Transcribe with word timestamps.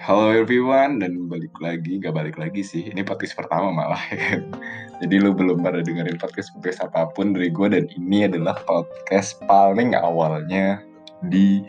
Halo 0.00 0.32
everyone 0.32 0.96
dan 0.96 1.28
balik 1.28 1.52
lagi, 1.60 2.00
gak 2.00 2.16
balik 2.16 2.40
lagi 2.40 2.64
sih. 2.64 2.88
Ini 2.88 3.04
podcast 3.04 3.36
pertama 3.36 3.68
malah 3.68 4.00
ya. 4.08 4.40
Jadi 5.04 5.20
lu 5.20 5.36
belum 5.36 5.60
pada 5.60 5.84
dengerin 5.84 6.16
podcast 6.16 6.56
podcast 6.56 6.88
apa 6.88 7.12
pun 7.12 7.36
dari 7.36 7.52
gue 7.52 7.68
dan 7.68 7.84
ini 8.00 8.24
adalah 8.24 8.56
podcast 8.64 9.36
paling 9.44 9.92
awalnya 9.92 10.80
di 11.28 11.60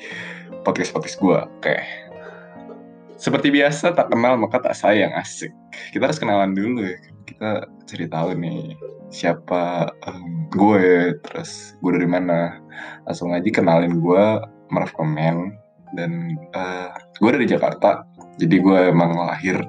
podcast 0.64 0.96
podcast 0.96 1.20
gue. 1.20 1.44
Oke. 1.44 1.76
Seperti 3.20 3.52
biasa 3.52 4.00
tak 4.00 4.08
kenal 4.08 4.40
maka 4.40 4.64
tak 4.64 4.80
sayang 4.80 5.12
asik. 5.20 5.52
Kita 5.92 6.08
harus 6.08 6.16
kenalan 6.16 6.56
dulu 6.56 6.88
ya. 6.88 6.96
Kita 7.28 7.68
cari 7.68 8.08
tahu 8.08 8.32
nih 8.40 8.80
siapa 9.12 9.92
um, 10.08 10.48
gue, 10.56 11.20
terus 11.28 11.76
gue 11.84 12.00
dari 12.00 12.08
mana. 12.08 12.64
Langsung 13.04 13.36
aja 13.36 13.52
kenalin 13.52 14.00
gue 14.00 14.24
Marf 14.72 14.96
Komen 14.96 15.52
dan 15.96 16.40
uh, 16.56 16.96
gue 17.20 17.30
dari 17.36 17.46
Jakarta 17.48 18.08
jadi 18.42 18.56
gue 18.58 18.80
emang 18.90 19.14
lahir 19.14 19.62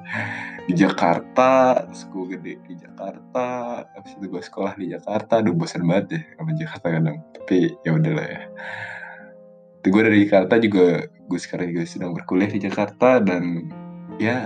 di 0.63 0.73
Jakarta 0.79 1.83
terus 1.83 2.07
gue 2.07 2.25
gede 2.33 2.53
di 2.63 2.75
Jakarta 2.79 3.83
habis 3.83 4.15
itu 4.15 4.25
gue 4.31 4.43
sekolah 4.43 4.73
di 4.79 4.95
Jakarta. 4.95 5.43
Aduh 5.43 5.53
bosan 5.53 5.83
banget 5.83 6.05
ya 6.17 6.21
sama 6.39 6.51
Jakarta 6.55 6.87
kadang. 6.89 7.17
Tapi 7.35 7.57
ya 7.83 7.91
udahlah 7.93 8.27
ya. 8.27 8.41
Tapi 9.83 9.87
gue 9.91 10.01
dari 10.07 10.17
Jakarta 10.23 10.53
juga 10.63 10.85
gue 11.03 11.39
sekarang 11.39 11.67
juga 11.75 11.83
sedang 11.83 12.11
berkuliah 12.15 12.51
di 12.51 12.59
Jakarta 12.63 13.19
dan 13.19 13.67
ya 14.21 14.39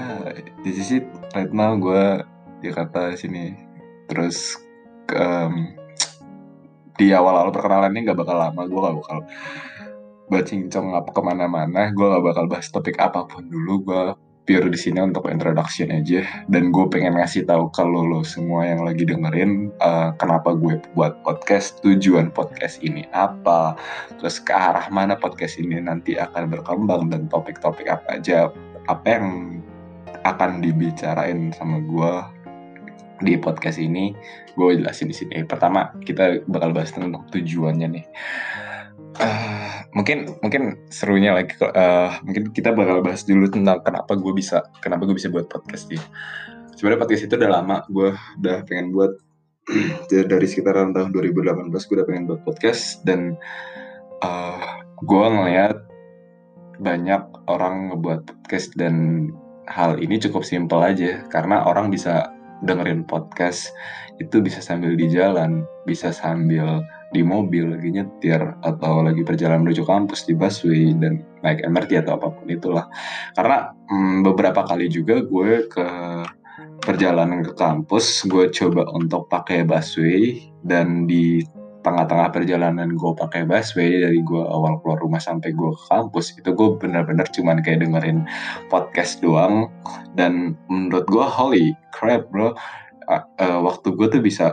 di 0.66 0.72
sisi 0.74 1.04
right 1.38 1.54
now 1.54 1.78
gue 1.78 2.26
Jakarta 2.66 3.14
sini. 3.14 3.54
Terus 4.10 4.58
um, 5.14 5.78
di 6.98 7.14
awal-awal 7.14 7.54
perkenalan 7.54 7.94
ini 7.94 8.10
gak 8.10 8.18
bakal 8.18 8.42
lama. 8.42 8.66
Gue 8.66 8.80
gak 8.82 8.98
bakal 8.98 9.18
bacincong 10.34 10.98
apa 10.98 11.10
ke 11.14 11.22
mana-mana. 11.22 11.94
Gue 11.94 12.10
gak 12.10 12.26
bakal 12.26 12.46
bahas 12.50 12.68
topik 12.74 12.98
apa 12.98 13.30
pun 13.30 13.46
dulu. 13.46 13.86
Gue 13.86 14.02
pure 14.48 14.72
di 14.72 14.80
sini 14.80 15.04
untuk 15.04 15.28
introduction 15.28 15.92
aja. 15.92 16.24
Dan 16.48 16.72
gue 16.72 16.88
pengen 16.88 17.20
ngasih 17.20 17.44
tahu 17.44 17.68
kalau 17.76 18.08
lo 18.08 18.24
semua 18.24 18.64
yang 18.64 18.88
lagi 18.88 19.04
dengerin 19.04 19.76
uh, 19.84 20.16
kenapa 20.16 20.56
gue 20.56 20.80
buat 20.96 21.20
podcast 21.28 21.84
tujuan 21.84 22.32
podcast 22.32 22.80
ini 22.80 23.04
apa 23.12 23.76
terus 24.16 24.40
ke 24.40 24.56
arah 24.56 24.88
mana 24.88 25.20
podcast 25.20 25.60
ini 25.60 25.84
nanti 25.84 26.16
akan 26.16 26.48
berkembang 26.48 27.12
dan 27.12 27.28
topik-topik 27.28 27.92
apa 27.92 28.24
aja 28.24 28.48
apa 28.88 29.06
yang 29.06 29.60
akan 30.24 30.64
dibicarain 30.64 31.52
sama 31.52 31.84
gue 31.84 32.12
di 33.28 33.36
podcast 33.36 33.82
ini 33.84 34.16
gue 34.56 34.80
jelasin 34.80 35.12
di 35.12 35.16
sini. 35.20 35.44
Pertama 35.44 35.92
kita 36.08 36.48
bakal 36.48 36.72
bahas 36.72 36.96
tentang 36.96 37.28
tujuannya 37.30 37.88
nih 38.00 38.06
Uh, 39.18 39.82
mungkin 39.98 40.38
mungkin 40.46 40.86
serunya 40.94 41.34
lagi 41.34 41.58
uh, 41.58 42.22
mungkin 42.22 42.54
kita 42.54 42.70
bakal 42.70 43.02
bahas 43.02 43.26
dulu 43.26 43.50
tentang 43.50 43.82
kenapa 43.82 44.14
gue 44.14 44.30
bisa 44.30 44.62
kenapa 44.78 45.10
gue 45.10 45.18
bisa 45.18 45.34
buat 45.34 45.50
podcast 45.50 45.90
ini. 45.90 46.06
Sebenarnya 46.78 47.02
podcast 47.02 47.24
itu 47.26 47.34
udah 47.34 47.52
lama 47.52 47.78
gue 47.90 48.14
udah 48.14 48.58
pengen 48.70 48.94
buat 48.94 49.18
dari 50.32 50.48
sekitaran 50.48 50.94
tahun 50.94 51.10
2018 51.12 51.74
gue 51.74 51.96
udah 51.98 52.08
pengen 52.08 52.24
buat 52.30 52.42
podcast 52.46 53.02
dan 53.10 53.36
uh, 54.22 54.86
gue 55.02 55.26
ngeliat 55.26 55.78
banyak 56.78 57.24
orang 57.50 57.90
ngebuat 57.90 58.30
podcast 58.30 58.78
dan 58.78 59.28
hal 59.68 59.98
ini 59.98 60.22
cukup 60.22 60.46
simpel 60.46 60.80
aja 60.80 61.26
karena 61.34 61.66
orang 61.66 61.90
bisa 61.90 62.30
dengerin 62.66 63.06
podcast 63.06 63.70
itu 64.18 64.42
bisa 64.42 64.62
sambil 64.64 64.98
di 64.98 65.10
jalan, 65.10 65.62
bisa 65.86 66.10
sambil 66.10 66.82
di 67.16 67.24
mobil 67.24 67.72
lagi 67.72 67.90
nyetir 67.96 68.42
atau 68.64 69.00
lagi 69.00 69.24
perjalanan 69.24 69.64
menuju 69.64 69.88
kampus 69.88 70.28
di 70.28 70.36
busway 70.36 70.92
dan 71.00 71.24
naik 71.40 71.64
MRT 71.64 72.04
atau 72.04 72.20
apa 72.20 72.28
pun 72.36 72.48
itulah. 72.52 72.86
Karena 73.32 73.72
hmm, 73.72 74.28
beberapa 74.28 74.68
kali 74.68 74.92
juga 74.92 75.24
gue 75.24 75.72
ke 75.72 75.88
perjalanan 76.84 77.44
ke 77.44 77.54
kampus 77.56 78.28
gue 78.28 78.52
coba 78.52 78.88
untuk 78.92 79.28
pakai 79.32 79.64
busway 79.64 80.40
dan 80.64 81.08
di 81.08 81.44
tengah-tengah 81.88 82.36
perjalanan 82.36 82.92
gue 82.92 83.12
pakai 83.16 83.48
busway 83.48 84.04
dari 84.04 84.20
gue 84.20 84.44
awal 84.44 84.84
keluar 84.84 85.00
rumah 85.00 85.24
sampai 85.24 85.56
gue 85.56 85.72
ke 85.72 85.84
kampus 85.88 86.36
itu 86.36 86.50
gue 86.52 86.70
bener-bener 86.76 87.24
cuman 87.32 87.64
kayak 87.64 87.88
dengerin 87.88 88.28
podcast 88.68 89.24
doang. 89.24 89.72
Dan 90.20 90.60
menurut 90.68 91.08
gue 91.08 91.24
holy 91.24 91.66
crap 91.96 92.28
bro. 92.28 92.52
Uh, 93.08 93.24
uh, 93.40 93.64
waktu 93.64 93.96
gue 93.96 94.08
tuh 94.12 94.20
bisa 94.20 94.52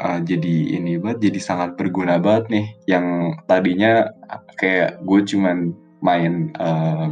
uh, 0.00 0.20
jadi 0.20 0.78
ini 0.80 1.00
banget 1.00 1.30
jadi 1.30 1.40
sangat 1.40 1.70
berguna 1.76 2.20
banget 2.20 2.44
nih. 2.52 2.66
Yang 2.88 3.06
tadinya 3.48 3.92
kayak 4.56 5.00
gue 5.04 5.20
cuman 5.24 5.76
main 6.04 6.52
uh, 6.60 7.08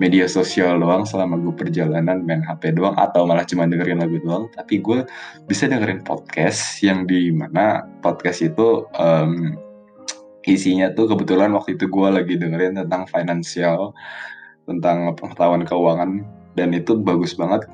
media 0.00 0.24
sosial 0.24 0.80
doang 0.80 1.04
selama 1.04 1.36
gue 1.38 1.54
perjalanan 1.54 2.24
main 2.24 2.40
HP 2.40 2.74
doang 2.74 2.96
atau 2.96 3.28
malah 3.28 3.44
cuma 3.44 3.68
dengerin 3.68 4.00
lagu 4.00 4.16
doang 4.24 4.48
tapi 4.56 4.80
gue 4.80 5.04
bisa 5.44 5.68
dengerin 5.68 6.00
podcast 6.02 6.80
yang 6.80 7.04
di 7.04 7.28
mana 7.30 7.84
podcast 8.00 8.40
itu 8.40 8.88
um, 8.96 9.54
isinya 10.48 10.92
tuh 10.96 11.08
kebetulan 11.12 11.52
waktu 11.52 11.76
itu 11.76 11.84
gue 11.86 12.08
lagi 12.08 12.34
dengerin 12.40 12.80
tentang 12.80 13.04
financial 13.12 13.92
tentang 14.64 15.12
pengetahuan 15.20 15.62
keuangan 15.68 16.24
dan 16.56 16.72
itu 16.72 16.96
bagus 16.96 17.36
banget 17.36 17.68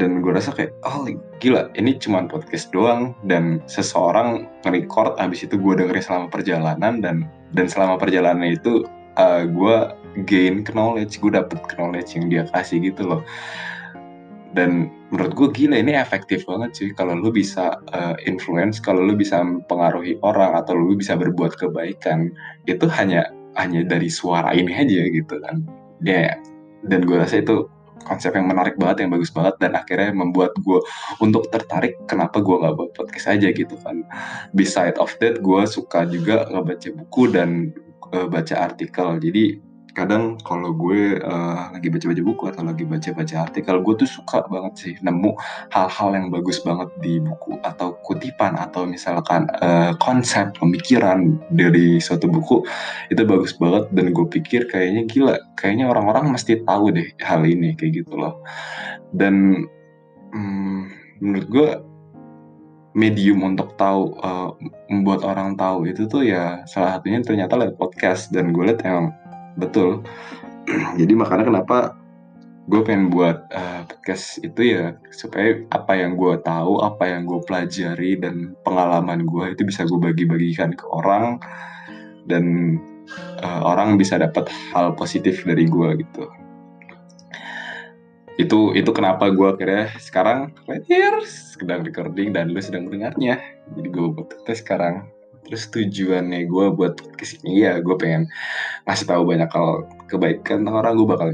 dan 0.00 0.24
gue 0.24 0.32
rasa 0.32 0.56
kayak 0.56 0.72
oh 0.88 1.04
gila 1.36 1.68
ini 1.76 2.00
cuma 2.00 2.24
podcast 2.24 2.72
doang 2.72 3.12
dan 3.28 3.60
seseorang 3.68 4.48
nge-record 4.64 5.20
abis 5.20 5.44
itu 5.44 5.60
gue 5.60 5.74
dengerin 5.76 6.04
selama 6.04 6.26
perjalanan 6.32 7.04
dan 7.04 7.28
dan 7.52 7.66
selama 7.68 8.00
perjalanan 8.00 8.56
itu 8.56 8.88
uh, 9.20 9.44
gue 9.44 9.76
gain 10.24 10.64
knowledge 10.64 11.20
gue 11.20 11.32
dapet 11.32 11.60
knowledge 11.76 12.16
yang 12.16 12.32
dia 12.32 12.42
kasih 12.56 12.80
gitu 12.80 13.04
loh 13.04 13.22
dan 14.52 14.92
menurut 15.12 15.32
gue 15.32 15.48
gila 15.64 15.80
ini 15.80 15.96
efektif 15.96 16.44
banget 16.44 16.76
sih 16.76 16.88
kalau 16.92 17.16
lu 17.16 17.32
bisa 17.32 17.76
uh, 17.92 18.16
influence 18.24 18.80
kalau 18.80 19.00
lu 19.00 19.16
bisa 19.16 19.40
mempengaruhi 19.40 20.20
orang 20.24 20.56
atau 20.56 20.76
lu 20.76 20.96
bisa 20.96 21.16
berbuat 21.16 21.56
kebaikan 21.56 22.32
itu 22.68 22.84
hanya 22.88 23.28
hanya 23.60 23.84
dari 23.84 24.08
suara 24.08 24.52
ini 24.56 24.72
aja 24.72 25.08
gitu 25.08 25.36
kan 25.40 25.64
ya 26.04 26.28
yeah. 26.28 26.34
dan 26.88 27.04
gue 27.04 27.16
rasa 27.16 27.44
itu 27.44 27.68
konsep 28.04 28.34
yang 28.34 28.46
menarik 28.50 28.76
banget, 28.78 29.06
yang 29.06 29.10
bagus 29.14 29.30
banget, 29.32 29.58
dan 29.58 29.72
akhirnya 29.78 30.12
membuat 30.12 30.52
gue 30.60 30.78
untuk 31.22 31.48
tertarik 31.48 31.96
kenapa 32.06 32.42
gue 32.42 32.56
nggak 32.58 32.74
buat 32.74 32.90
podcast 32.94 33.34
aja 33.38 33.48
gitu 33.50 33.74
kan. 33.80 34.04
Beside 34.52 34.98
of 35.00 35.14
that, 35.22 35.40
gue 35.40 35.62
suka 35.66 36.04
juga 36.06 36.46
ngebaca 36.50 36.88
buku 36.92 37.22
dan 37.32 37.72
uh, 38.12 38.28
baca 38.28 38.54
artikel. 38.58 39.18
Jadi 39.18 39.71
kadang 39.92 40.40
kalau 40.40 40.72
gue 40.72 41.20
uh, 41.20 41.68
lagi 41.68 41.92
baca-baca 41.92 42.22
buku 42.24 42.44
atau 42.48 42.62
lagi 42.64 42.84
baca-baca 42.88 43.36
artikel 43.44 43.76
gue 43.84 43.94
tuh 44.00 44.08
suka 44.08 44.44
banget 44.48 44.72
sih 44.80 44.94
nemu 45.04 45.36
hal-hal 45.68 46.08
yang 46.16 46.26
bagus 46.32 46.64
banget 46.64 46.88
di 47.04 47.20
buku 47.20 47.60
atau 47.60 48.00
kutipan 48.00 48.56
atau 48.56 48.88
misalkan 48.88 49.46
uh, 49.60 49.92
konsep 50.00 50.56
pemikiran 50.56 51.36
dari 51.52 52.00
suatu 52.00 52.24
buku 52.24 52.64
itu 53.12 53.22
bagus 53.28 53.52
banget 53.60 53.92
dan 53.92 54.16
gue 54.16 54.26
pikir 54.32 54.64
kayaknya 54.72 55.04
gila 55.04 55.36
kayaknya 55.60 55.92
orang-orang 55.92 56.32
mesti 56.32 56.64
tahu 56.64 56.90
deh 56.96 57.08
hal 57.20 57.44
ini 57.44 57.76
kayak 57.76 58.02
gitu 58.04 58.16
loh. 58.16 58.40
Dan 59.12 59.68
hmm, 60.32 60.80
menurut 61.20 61.46
gue 61.52 61.68
medium 62.92 63.40
untuk 63.44 63.72
tahu 63.80 64.16
uh, 64.20 64.52
membuat 64.92 65.24
orang 65.24 65.56
tahu 65.56 65.88
itu 65.88 66.04
tuh 66.08 66.28
ya 66.28 66.60
salah 66.68 66.96
satunya 66.96 67.24
ternyata 67.24 67.56
lewat 67.56 67.80
podcast 67.80 68.28
dan 68.32 68.52
gue 68.52 68.68
lihat 68.68 68.84
emang 68.84 69.16
betul. 69.56 70.04
Jadi 71.00 71.12
makanya 71.16 71.48
kenapa 71.48 71.98
gue 72.70 72.80
pengen 72.86 73.10
buat 73.10 73.50
uh, 73.50 73.82
podcast 73.90 74.38
itu 74.38 74.78
ya 74.78 74.94
supaya 75.10 75.66
apa 75.74 75.98
yang 75.98 76.14
gue 76.14 76.38
tahu 76.46 76.78
apa 76.78 77.10
yang 77.10 77.26
gue 77.26 77.42
pelajari 77.42 78.14
dan 78.22 78.54
pengalaman 78.62 79.26
gue 79.26 79.50
itu 79.50 79.66
bisa 79.66 79.82
gue 79.82 79.98
bagi-bagikan 79.98 80.70
ke 80.70 80.86
orang 80.86 81.42
dan 82.30 82.78
uh, 83.42 83.62
orang 83.66 83.98
bisa 83.98 84.14
dapat 84.14 84.46
hal 84.70 84.94
positif 84.94 85.42
dari 85.42 85.66
gue 85.66 86.06
gitu. 86.06 86.24
Itu 88.38 88.72
itu 88.78 88.90
kenapa 88.94 89.28
gue 89.34 89.48
akhirnya 89.58 89.90
sekarang 89.98 90.54
right 90.70 90.86
here 90.86 91.18
sedang 91.26 91.82
recording 91.82 92.30
dan 92.30 92.54
lu 92.54 92.62
sedang 92.62 92.86
mendengarnya. 92.86 93.42
Jadi 93.74 93.88
gue 93.90 94.06
buat 94.06 94.30
sekarang 94.54 95.10
terus 95.42 95.68
tujuannya 95.68 96.46
gue 96.46 96.66
buat 96.72 96.94
ke 97.18 97.24
sini 97.26 97.66
ya 97.66 97.82
gue 97.82 97.96
pengen 97.98 98.30
ngasih 98.86 99.06
tahu 99.10 99.22
banyak 99.26 99.50
hal 99.50 99.86
kebaikan 100.06 100.64
tentang 100.64 100.76
orang. 100.78 100.94
Gue 100.98 101.08
bakal 101.08 101.28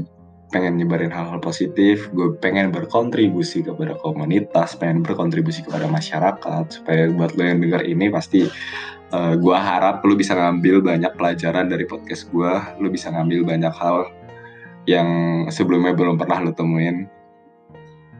pengen 0.49 0.81
nyebarin 0.81 1.13
hal-hal 1.13 1.37
positif. 1.43 2.09
Gue 2.13 2.33
pengen 2.41 2.73
berkontribusi 2.73 3.61
kepada 3.61 3.99
komunitas 4.01 4.79
pengen 4.79 5.05
berkontribusi 5.05 5.67
kepada 5.67 5.85
masyarakat. 5.85 6.65
Supaya 6.69 7.11
buat 7.13 7.37
lo 7.37 7.43
yang 7.45 7.61
denger 7.61 7.85
ini 7.85 8.09
pasti 8.09 8.49
uh, 9.13 9.33
gue 9.37 9.57
harap 9.57 10.01
lo 10.05 10.13
bisa 10.13 10.33
ngambil 10.37 10.81
banyak 10.81 11.11
pelajaran 11.17 11.69
dari 11.69 11.85
podcast 11.85 12.29
gue 12.29 12.51
lo 12.81 12.87
bisa 12.89 13.09
ngambil 13.13 13.45
banyak 13.45 13.73
hal 13.73 14.09
yang 14.89 15.09
sebelumnya 15.53 15.93
belum 15.93 16.17
pernah 16.17 16.41
lo 16.41 16.51
temuin 16.53 17.05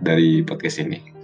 dari 0.02 0.46
podcast 0.46 0.86
ini 0.86 1.19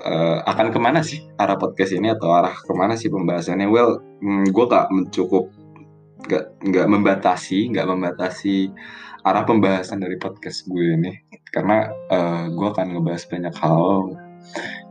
uh, 0.00 0.38
akan 0.44 0.72
ke 0.72 0.78
mana 0.80 1.00
sih? 1.04 1.20
Arah 1.36 1.56
podcast 1.60 1.92
ini 1.92 2.12
atau 2.12 2.32
arah 2.32 2.52
ke 2.52 2.72
mana 2.72 2.96
sih 2.96 3.12
pembahasannya? 3.12 3.68
Well, 3.68 4.00
mm, 4.20 4.50
gue 4.50 4.64
gak 4.68 4.88
mencukup 4.92 5.52
nggak 6.20 6.68
nggak 6.68 6.86
membatasi 6.92 7.72
nggak 7.72 7.88
membatasi 7.88 8.68
arah 9.24 9.44
pembahasan 9.48 10.00
dari 10.00 10.16
podcast 10.16 10.68
gue 10.68 10.96
ini. 10.96 11.12
Karena 11.48 11.88
uh, 11.88 12.44
gue 12.52 12.68
akan 12.68 12.96
ngebahas 12.96 13.24
banyak 13.28 13.54
hal. 13.56 14.16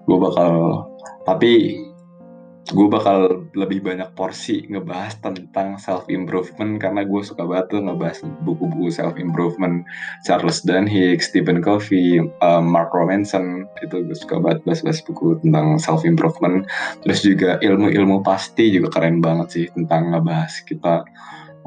Gue 0.06 0.18
bakal 0.18 0.54
tapi 1.26 1.78
gue 2.70 2.88
bakal 2.92 3.50
lebih 3.58 3.82
banyak 3.82 4.14
porsi 4.14 4.70
ngebahas 4.70 5.18
tentang 5.24 5.82
self 5.82 6.06
improvement 6.06 6.78
karena 6.78 7.02
gue 7.02 7.22
suka 7.26 7.42
banget 7.48 7.74
tuh 7.74 7.82
ngebahas 7.82 8.22
buku-buku 8.46 8.94
self 8.94 9.18
improvement 9.18 9.82
Charles 10.22 10.62
Duhigg, 10.62 11.18
Stephen 11.24 11.66
Covey, 11.66 12.22
um, 12.22 12.64
Mark 12.70 12.94
Robinson 12.94 13.66
itu 13.82 14.06
gue 14.06 14.18
suka 14.18 14.38
banget 14.38 14.62
bahas-bahas 14.70 15.02
buku 15.02 15.42
tentang 15.42 15.82
self 15.82 16.06
improvement 16.06 16.68
terus 17.02 17.26
juga 17.26 17.58
ilmu-ilmu 17.58 18.22
pasti 18.22 18.70
juga 18.70 18.94
keren 18.94 19.18
banget 19.18 19.48
sih 19.50 19.66
tentang 19.74 20.14
ngebahas 20.14 20.54
kita 20.68 21.08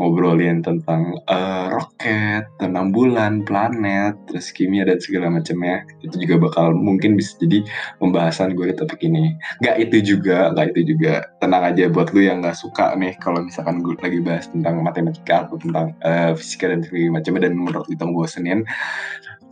ngobrolin 0.02 0.66
tentang 0.66 1.14
uh, 1.30 1.70
roket, 1.70 2.50
tentang 2.58 2.90
bulan, 2.90 3.46
planet, 3.46 4.18
terus 4.26 4.50
kimia 4.50 4.82
dan 4.82 4.98
segala 4.98 5.30
macamnya. 5.30 5.86
Itu 6.02 6.18
juga 6.18 6.42
bakal 6.42 6.74
mungkin 6.74 7.14
bisa 7.14 7.38
jadi 7.38 7.62
pembahasan 8.02 8.58
gue 8.58 8.74
di 8.74 8.76
topik 8.76 8.98
ini. 9.06 9.38
Gak 9.62 9.78
itu 9.78 10.18
juga, 10.18 10.50
gak 10.50 10.74
itu 10.74 10.98
juga. 10.98 11.22
Tenang 11.38 11.70
aja 11.70 11.86
buat 11.86 12.10
lu 12.10 12.26
yang 12.26 12.42
gak 12.42 12.58
suka 12.58 12.98
nih 12.98 13.14
kalau 13.22 13.46
misalkan 13.46 13.78
gue 13.78 13.94
lagi 14.02 14.18
bahas 14.18 14.50
tentang 14.50 14.82
matematika 14.82 15.46
atau 15.46 15.56
tentang 15.62 15.94
uh, 16.02 16.34
fisika 16.34 16.66
dan 16.66 16.82
segala 16.82 17.22
macamnya 17.22 17.46
dan 17.46 17.54
menurut 17.54 17.86
itu 17.86 18.04
senin 18.26 18.66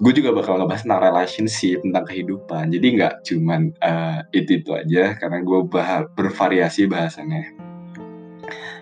gue 0.00 0.12
juga 0.16 0.32
bakal 0.32 0.56
ngebahas 0.56 0.82
tentang 0.88 1.02
relationship, 1.12 1.84
tentang 1.84 2.04
kehidupan. 2.08 2.72
Jadi 2.72 2.86
nggak 2.96 3.14
cuman 3.20 3.60
uh, 3.84 4.24
itu 4.32 4.64
itu 4.64 4.72
aja, 4.72 5.12
karena 5.20 5.44
gue 5.44 5.60
bahas 5.68 6.08
bervariasi 6.16 6.88
bahasannya. 6.88 7.69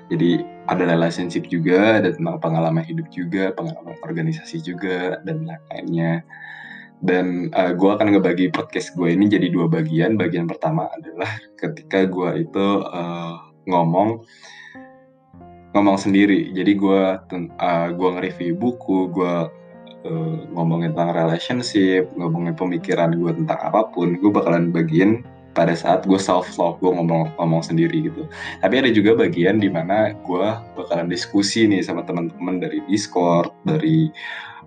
Jadi 0.09 0.43
ada 0.69 0.85
relationship 0.85 1.49
juga, 1.49 2.00
ada 2.00 2.12
tentang 2.12 2.41
pengalaman 2.41 2.85
hidup 2.85 3.09
juga, 3.12 3.53
pengalaman 3.56 3.97
organisasi 4.05 4.61
juga, 4.61 5.20
dan 5.25 5.44
lain-lainnya. 5.44 6.25
Dan 6.99 7.55
uh, 7.55 7.70
eh, 7.70 7.73
gue 7.79 7.91
akan 7.94 8.11
ngebagi 8.11 8.50
podcast 8.50 8.93
gue 8.99 9.15
ini 9.15 9.31
jadi 9.31 9.49
dua 9.55 9.70
bagian. 9.70 10.19
Bagian 10.19 10.50
pertama 10.50 10.91
adalah 10.91 11.31
ketika 11.55 12.05
gue 12.11 12.43
itu 12.43 12.67
uh, 12.82 13.38
ngomong 13.70 14.26
ngomong 15.79 15.99
sendiri. 16.00 16.50
Jadi 16.50 16.73
gue 16.75 17.03
uh, 17.23 17.88
gue 17.94 18.09
nge-review 18.19 18.59
buku, 18.59 19.14
gue 19.14 19.35
uh, 20.11 20.37
ngomongin 20.59 20.97
tentang 20.97 21.14
relationship, 21.14 22.11
ngomongin 22.19 22.59
pemikiran 22.59 23.14
gue 23.14 23.31
tentang 23.31 23.61
apa 23.62 23.87
pun, 23.94 24.19
gue 24.19 24.31
bakalan 24.35 24.75
bagian 24.75 25.23
pada 25.56 25.75
saat 25.75 26.05
gue 26.05 26.21
self 26.21 26.55
love 26.61 26.79
gue 26.79 26.91
ngomong 26.93 27.35
ngomong 27.41 27.62
sendiri 27.65 28.09
gitu. 28.11 28.29
Tapi 28.61 28.75
ada 28.85 28.91
juga 28.93 29.17
bagian 29.17 29.59
di 29.59 29.73
mana 29.73 30.12
gue 30.15 30.47
bakalan 30.77 31.09
diskusi 31.09 31.67
nih 31.67 31.83
sama 31.83 32.05
teman-teman 32.05 32.62
dari 32.62 32.79
discord 32.87 33.50
dari 33.65 34.12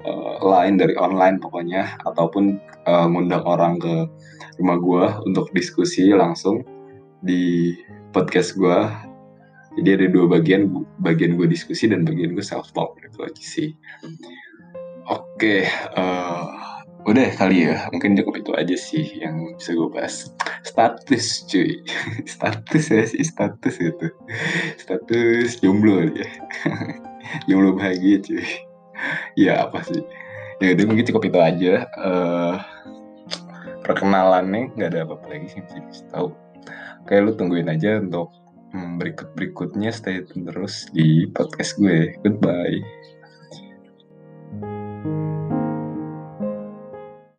uh, 0.05 0.41
lain 0.41 0.75
dari 0.81 0.97
online 0.97 1.37
pokoknya 1.39 1.95
ataupun 2.05 2.57
uh, 2.89 3.05
ngundang 3.07 3.43
orang 3.45 3.77
ke 3.79 4.07
rumah 4.59 4.77
gue 4.77 5.03
untuk 5.31 5.49
diskusi 5.55 6.11
langsung 6.11 6.65
di 7.21 7.73
podcast 8.11 8.57
gue 8.57 8.77
jadi 9.79 9.95
ada 9.95 10.07
dua 10.11 10.25
bagian 10.27 10.83
bagian 10.99 11.39
gue 11.39 11.47
diskusi 11.47 11.87
dan 11.87 12.03
bagian 12.03 12.35
gue 12.35 12.43
self 12.43 12.75
talk 12.75 12.99
gitu 12.99 13.23
sih. 13.39 13.71
Oke 15.07 15.23
okay, 15.39 15.61
uh, 15.95 16.03
eh, 16.03 16.45
Udah 17.01 17.33
kali 17.33 17.65
ya, 17.65 17.89
mungkin 17.89 18.13
cukup 18.13 18.45
itu 18.45 18.51
aja 18.53 18.75
sih 18.77 19.05
yang 19.17 19.57
bisa 19.57 19.73
gue 19.73 19.89
bahas. 19.89 20.29
Status 20.61 21.49
cuy, 21.49 21.81
status 22.37 22.85
ya 22.93 23.03
sih, 23.09 23.23
status 23.25 23.75
itu. 23.81 24.07
Status 24.77 25.57
jomblo 25.65 26.05
ya. 26.13 26.29
jomblo 27.49 27.73
bahagia 27.73 28.21
cuy. 28.21 28.45
Ya 29.33 29.65
apa 29.65 29.81
sih. 29.81 30.05
Ya 30.61 30.77
udah 30.77 30.85
mungkin 30.85 31.05
cukup 31.09 31.23
itu 31.25 31.39
aja. 31.41 31.73
Uh, 31.97 32.55
perkenalannya 33.81 34.69
nggak 34.77 34.89
ada 34.93 34.99
apa-apa 35.09 35.25
lagi 35.33 35.57
sih 35.57 35.61
bisa 35.65 36.05
tahu. 36.13 36.37
Kayak 37.09 37.21
lu 37.25 37.31
tungguin 37.33 37.65
aja 37.65 37.97
untuk 37.97 38.29
hmm, 38.77 39.01
berikut-berikutnya 39.01 39.89
stay 39.89 40.21
terus 40.21 40.85
di 40.93 41.25
podcast 41.33 41.81
gue. 41.81 42.13
Goodbye. 42.21 42.85